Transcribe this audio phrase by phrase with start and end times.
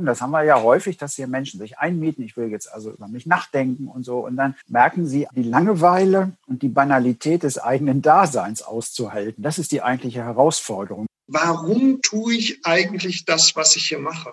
[0.00, 2.22] Das haben wir ja häufig, dass hier Menschen sich einmieten.
[2.22, 4.24] Ich will jetzt also über mich nachdenken und so.
[4.24, 9.42] Und dann merken sie die Langeweile und die Banalität des eigenen Daseins auszuhalten.
[9.42, 11.06] Das ist die eigentliche Herausforderung.
[11.26, 14.32] Warum tue ich eigentlich das, was ich hier mache?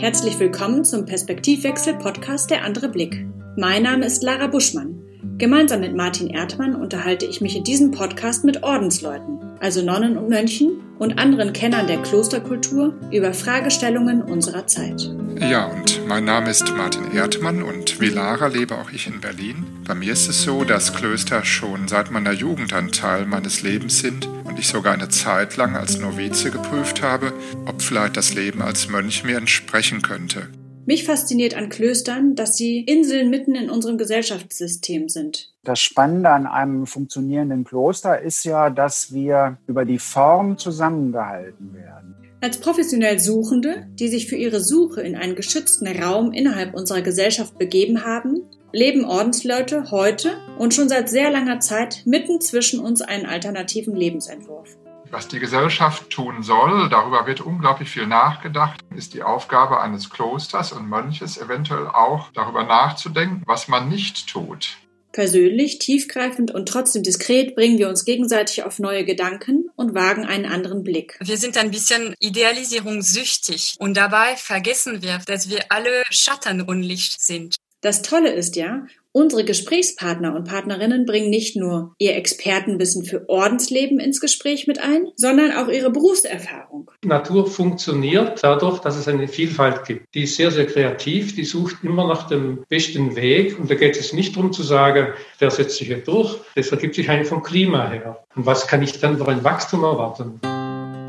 [0.00, 3.24] Herzlich willkommen zum Perspektivwechsel-Podcast Der andere Blick.
[3.56, 4.97] Mein Name ist Lara Buschmann.
[5.38, 10.28] Gemeinsam mit Martin Erdmann unterhalte ich mich in diesem Podcast mit Ordensleuten, also Nonnen und
[10.28, 15.08] Mönchen und anderen Kennern der Klosterkultur über Fragestellungen unserer Zeit.
[15.38, 19.64] Ja, und mein Name ist Martin Erdmann und wie Lara lebe auch ich in Berlin.
[19.86, 24.00] Bei mir ist es so, dass Klöster schon seit meiner Jugend ein Teil meines Lebens
[24.00, 27.32] sind und ich sogar eine Zeit lang als Novize geprüft habe,
[27.64, 30.48] ob vielleicht das Leben als Mönch mir entsprechen könnte.
[30.88, 35.52] Mich fasziniert an Klöstern, dass sie Inseln mitten in unserem Gesellschaftssystem sind.
[35.62, 42.14] Das Spannende an einem funktionierenden Kloster ist ja, dass wir über die Form zusammengehalten werden.
[42.40, 47.58] Als professionell Suchende, die sich für ihre Suche in einen geschützten Raum innerhalb unserer Gesellschaft
[47.58, 53.26] begeben haben, leben Ordensleute heute und schon seit sehr langer Zeit mitten zwischen uns einen
[53.26, 54.78] alternativen Lebensentwurf.
[55.10, 60.72] Was die Gesellschaft tun soll, darüber wird unglaublich viel nachgedacht, ist die Aufgabe eines Klosters
[60.72, 64.76] und Mönches eventuell auch darüber nachzudenken, was man nicht tut.
[65.12, 70.44] Persönlich, tiefgreifend und trotzdem diskret bringen wir uns gegenseitig auf neue Gedanken und wagen einen
[70.44, 71.18] anderen Blick.
[71.20, 77.22] Wir sind ein bisschen idealisierungssüchtig und dabei vergessen wir, dass wir alle Schatten und Licht
[77.22, 77.56] sind.
[77.80, 83.98] Das Tolle ist ja, Unsere Gesprächspartner und Partnerinnen bringen nicht nur ihr Expertenwissen für Ordensleben
[83.98, 86.90] ins Gespräch mit ein, sondern auch ihre Berufserfahrung.
[87.04, 90.14] Natur funktioniert dadurch, dass es eine Vielfalt gibt.
[90.14, 93.58] Die ist sehr, sehr kreativ, die sucht immer nach dem besten Weg.
[93.58, 95.08] Und da geht es nicht darum zu sagen,
[95.40, 96.36] der setzt sich hier durch.
[96.54, 98.24] Das ergibt sich eigentlich vom Klima her.
[98.36, 100.38] Und was kann ich dann für ein Wachstum erwarten?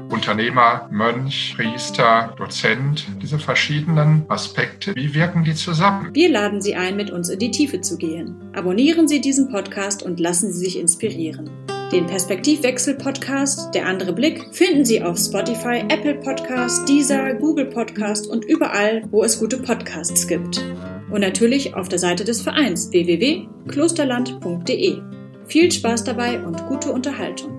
[0.10, 6.10] Unternehmer, Mönch, Priester, Dozent, diese verschiedenen Aspekte, wie wirken die zusammen?
[6.14, 8.36] Wir laden Sie ein, mit uns in die Tiefe zu gehen.
[8.54, 11.50] Abonnieren Sie diesen Podcast und lassen Sie sich inspirieren.
[11.92, 18.46] Den Perspektivwechsel-Podcast Der andere Blick finden Sie auf Spotify, Apple Podcast, Deezer, Google Podcast und
[18.46, 20.64] überall, wo es gute Podcasts gibt.
[21.10, 25.02] Und natürlich auf der Seite des Vereins www.klosterland.de.
[25.48, 27.59] Viel Spaß dabei und gute Unterhaltung.